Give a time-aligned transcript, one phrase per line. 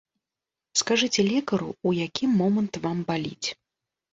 [0.81, 3.49] Скажыце лекару, у які момант вам баліць.